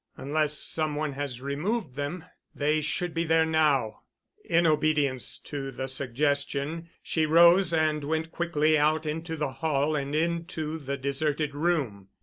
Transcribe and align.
Unless 0.17 0.57
some 0.57 0.95
one 0.95 1.11
has 1.11 1.41
removed 1.41 1.95
them, 1.95 2.25
they 2.55 2.81
should 2.81 3.13
be 3.13 3.23
there 3.23 3.45
now——" 3.45 4.01
In 4.43 4.65
obedience 4.65 5.37
to 5.41 5.69
the 5.69 5.85
suggestion, 5.87 6.89
she 7.03 7.27
rose 7.27 7.71
and 7.71 8.03
went 8.05 8.31
quickly 8.31 8.79
out 8.79 9.05
into 9.05 9.35
the 9.35 9.51
hall 9.51 9.95
and 9.95 10.15
into 10.15 10.79
the 10.79 10.97
deserted 10.97 11.53
room. 11.53 12.07